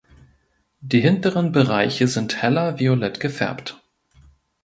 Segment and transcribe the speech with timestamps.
[0.79, 3.79] Die hinteren Bereiche sind heller violett gefärbt.